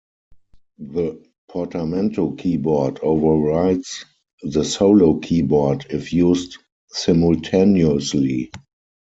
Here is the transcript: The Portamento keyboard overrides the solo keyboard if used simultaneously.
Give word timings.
The 0.79 1.23
Portamento 1.47 2.31
keyboard 2.31 2.97
overrides 3.03 4.03
the 4.41 4.65
solo 4.65 5.19
keyboard 5.19 5.85
if 5.91 6.11
used 6.11 6.57
simultaneously. 6.89 8.49